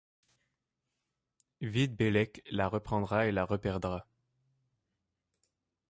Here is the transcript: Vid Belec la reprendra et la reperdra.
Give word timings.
Vid 1.61 1.95
Belec 1.95 2.41
la 2.49 2.67
reprendra 2.67 3.27
et 3.27 3.31
la 3.31 3.45
reperdra. 3.45 4.07